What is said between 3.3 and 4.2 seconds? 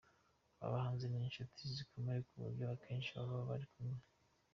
bari kumwe.